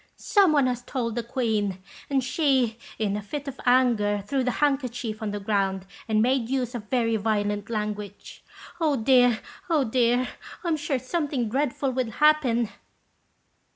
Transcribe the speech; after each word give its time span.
Some 0.15 0.51
one 0.51 0.65
has 0.65 0.81
told 0.81 1.13
the 1.13 1.21
Queen, 1.21 1.77
and 2.09 2.23
she, 2.23 2.79
in 2.97 3.15
a 3.15 3.21
fit 3.21 3.47
of 3.47 3.61
anger, 3.67 4.23
threw 4.25 4.43
the 4.43 4.49
handkerchief 4.57 5.21
on 5.21 5.29
the 5.29 5.39
ground, 5.39 5.85
and 6.07 6.23
made 6.23 6.49
use 6.49 6.73
of 6.73 6.89
very 6.89 7.17
violent 7.17 7.69
language. 7.69 8.43
Oh 8.79 8.95
dear! 8.95 9.39
oh 9.69 9.83
dear! 9.83 10.27
I'm 10.63 10.75
sure 10.75 10.97
something 10.97 11.49
dreadful 11.49 11.91
will 11.91 12.09
happen." 12.09 12.69